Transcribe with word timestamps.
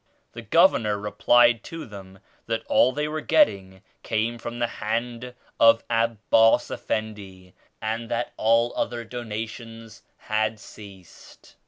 The 0.33 0.41
Governor 0.41 0.97
replied 0.97 1.63
to 1.65 1.85
them 1.85 2.17
that 2.47 2.65
all 2.65 2.91
they 2.91 3.07
were 3.07 3.21
getting 3.21 3.83
came 4.01 4.39
from 4.39 4.57
the 4.57 4.65
hand 4.81 5.35
of 5.59 5.83
Abbas 5.91 6.71
Effendi 6.71 7.53
and 7.83 8.09
that 8.09 8.33
all 8.35 8.73
other 8.75 9.03
donations 9.03 10.01
had 10.17 10.59
ceased. 10.59 11.55